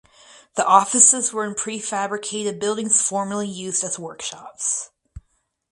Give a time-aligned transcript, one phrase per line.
[0.55, 4.89] The offices were in prefabricated buildings formerly used as workshops.